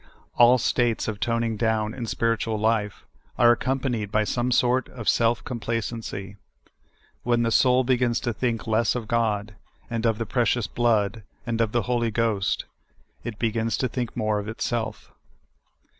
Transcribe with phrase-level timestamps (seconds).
[0.35, 3.05] All states of toning down in spiritual life
[3.37, 6.37] are accompanied b}^ some sort of self complacency.
[7.21, 9.53] When the soul be gins to think less of God,
[9.91, 12.65] and of the precious blood, and of the Holy Ghost,
[13.23, 15.11] it begins to think more of itself.